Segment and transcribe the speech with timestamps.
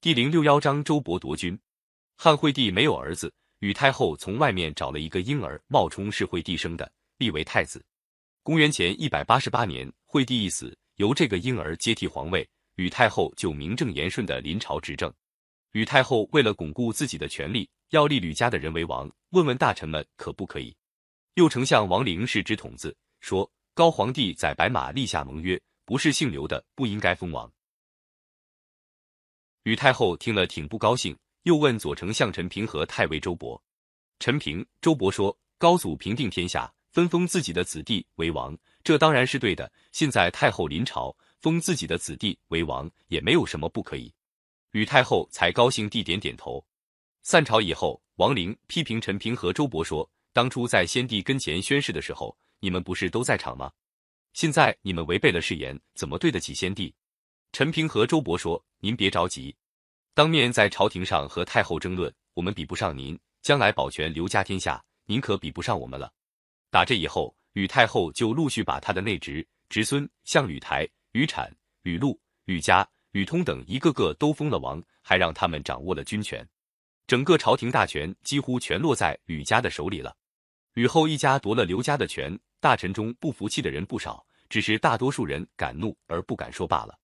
[0.00, 1.58] 第零六幺章周勃夺君。
[2.16, 7.84] 汉惠帝没有儿子，吕太后从外面找了一个婴儿，冒充是惠帝生的，立为太子。
[8.44, 15.12] 公元前一百八十八年，惠帝一死，由这个婴儿接替皇位，吕太后就名正言顺的临朝执政。
[15.72, 20.72] 吕太后为了巩固自己的权力，要立吕家的人为王，问问大臣们可不可以？
[21.34, 27.52] 右丞相王陵是直筒子，说高皇帝在白马立下盟约，不是姓刘的不应该封王。
[29.68, 33.60] 吕太后听了挺不高兴，又问左丞相陈平和太尉周勃。
[34.18, 39.70] 陈平、周勃说：“高祖平定天下，分封自己的子弟为王，这当然是对的。
[39.92, 44.10] 现在太后临朝，封自己的子弟为王，也没有什么不可以。”
[44.72, 46.64] 吕太后才高兴地点点头。
[47.20, 53.70] 散朝以后，王陵批评陈平和周勃说：“当初在先帝跟前宣誓的时候，你们不是都在场吗？
[54.32, 56.94] 现在你们违背了誓言，怎么对得起先帝？”
[57.52, 59.54] 陈平和周勃说：“您别着急，
[60.14, 66.12] 当面在朝廷上和太后争论，我们比不上您；将来保全刘家天下，您可比不上我们了。”
[66.70, 71.50] 打这以后，吕太后就陆续把他的内侄、侄孙，像吕台、吕产、
[71.82, 76.46] 吕禄、吕嘉、吕通等一个个都封了王，还让他们掌握了军权，
[77.06, 80.14] 整个朝廷大权几乎全落在吕家的手里了。
[80.74, 86.96] 吕后一家夺了刘家的权，大臣中不服气的人不少，只是大多数人敢怒而不敢说罢了。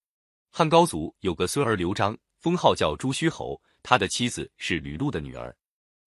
[0.56, 5.52] 汉高祖有个孙儿刘璋，封号叫朱虚侯，他的妻子是吕禄的女儿。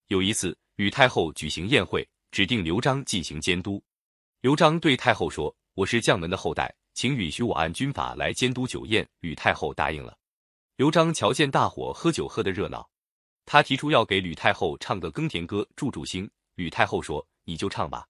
[0.08, 3.84] 有一次，吕太后举行宴会，指定刘璋进行监督。
[4.40, 10.18] 刘璋对太后说：“我是将门的后代，请允许我按军法来监督酒宴。”吕太后答应了。
[10.78, 12.90] 刘璋瞧见大伙喝酒喝得热闹，
[13.46, 16.32] 他提出要给吕太后唱个耕田歌助助兴。
[16.56, 18.08] 吕太后说：“你就唱吧。”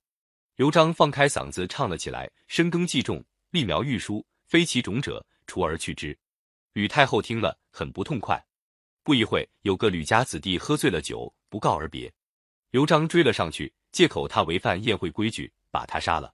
[0.56, 6.16] 刘璋放开嗓子唱了起来：“深耕既种，立苗愈疏，非其种者，除而去之。”
[6.78, 8.40] 吕太后听了很不痛快。
[9.02, 12.14] 不一会，有个吕家子弟喝醉了酒，不告而别。
[12.70, 16.32] 刘璋追了上去，借口他违反宴会规矩，把他杀了。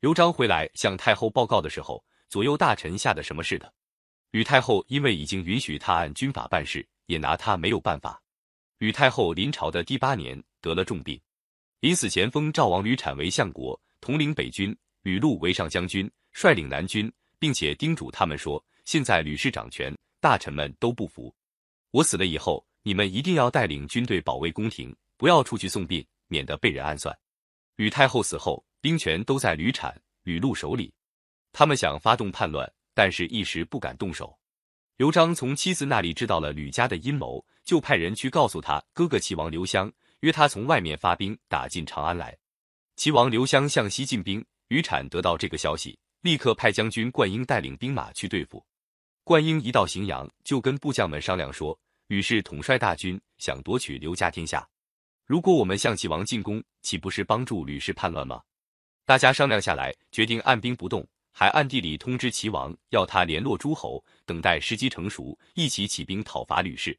[0.00, 3.72] 刘璋回来向太后报告的时候，左右大臣吓得什么似的。
[4.32, 8.20] 吕太后因为已经允许他按军法办事，也拿他没有办法。
[8.78, 11.16] 吕太后临朝的第八年得了重病，
[11.78, 18.60] 临死前封赵王吕产为相国，统领北军；吕禄为上将军，率领南军，并且叮嘱他们说。
[18.86, 21.34] 现在吕氏掌权，大臣们都不服。
[21.90, 27.12] 我死了以后，你们一定要带领军队保卫宫廷，不要出去送殡，免得被人暗算。
[27.74, 30.94] 吕太后死后，兵权都在吕产、吕禄手里，
[31.52, 34.38] 他们想发动叛乱，但是一时不敢动手。
[34.98, 42.38] 刘璋从妻子那里知道了吕家的阴谋，就派人去告诉他哥哥齐王刘襄，约他从外面发兵打进长安来。
[42.94, 48.64] 齐王刘襄向西进兵，吕产得到这个消息，立刻派将军灌婴带领兵马去对付。
[49.26, 51.76] 灌婴一到荥阳，就跟部将们商量说
[52.06, 54.64] ：“吕氏统帅大军，想夺取刘家天下。
[55.24, 58.40] 如果我们向齐王进攻，岂不是帮助吕氏叛乱吗？”
[59.04, 66.96] 大家商量下来，决定按兵不动，还暗地里通知齐王，要他联络诸侯，等待时机成熟，一起起兵讨伐吕氏。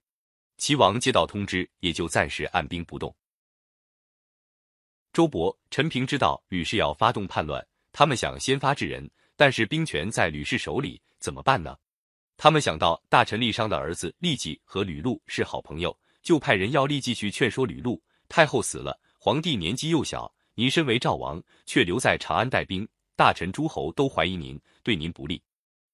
[0.58, 3.16] 齐王接到通知，也就暂时按兵不动。
[5.14, 11.78] 周勃、陈平知道吕氏要发动叛乱，他们想先发制人，但是兵权在吕氏手里，怎么办呢？
[12.48, 15.94] 他们想到大臣郦商的儿子郦继和吕禄是好朋友，
[16.24, 18.02] 就派人要郦继去劝说吕禄。
[18.30, 22.88] 太后死了，皇帝年纪幼小，您身为赵王，却留在长安带兵，
[23.18, 25.44] 大臣诸侯都怀疑您，对您不利。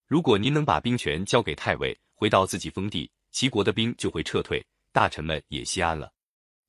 [0.05, 6.13] 如果您能把兵权交给太尉，回到自己封地，齐国的兵就会撤退，大臣们也心安了。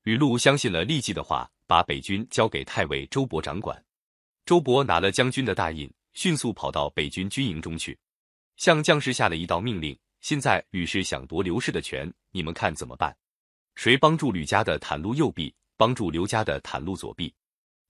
[0.01, 3.79] 吕禄相信了郦继的话，把北军交给太尉周勃掌管。
[4.47, 7.95] 周勃拿了将军的大印，迅速跑到北军军营中去。
[8.57, 13.15] 向将士下了一道命令：现在吕氏想夺刘氏的权，你们看怎么办？
[13.75, 17.33] 谁帮助吕家的袒露右臂，帮助刘家的袒露左臂？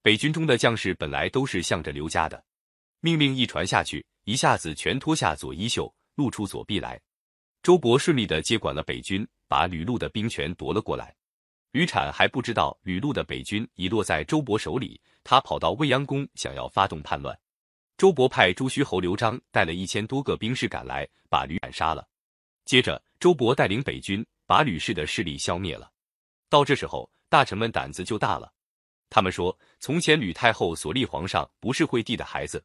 [0.02, 2.44] 北军中的将士本来都是向着刘家的，
[3.00, 7.00] 命令一传下去，一下子全脱下左衣袖，露出左臂来。
[7.62, 11.16] 周勃顺利的接管了北军，把吕禄的兵权夺了过来。
[11.72, 17.38] 吕产还不知道吕禄的北军已落在周勃手里，他跑到未央宫，想要发动叛乱。
[17.97, 22.06] 周勃派朱虚侯刘璋带了一千多个兵士赶来，把吕产杀了。
[22.66, 25.90] 接着，周勃带领北军把吕氏的势力消灭了。
[26.50, 28.52] 到这时候，大臣们胆子就大了。
[29.09, 32.62] 他们说：“从前吕太后所立皇上不是惠帝的孩子，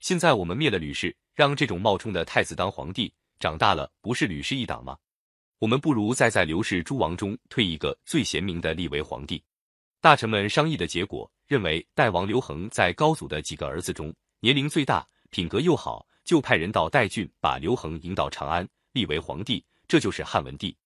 [0.00, 4.98] 现在我们灭了吕氏，让这种冒充的太子当皇帝，长大了不是吕氏一党吗？
[5.60, 9.40] 我们不如再在刘氏诸王中推一个最贤明的立为皇帝。”
[10.00, 14.12] 大臣们商议的结果认为，代王刘恒在高祖的几个儿子中。
[14.44, 20.76] 年龄最大，品格又好，就派人到代郡把刘恒迎到长安，立为皇帝，这就是汉文帝。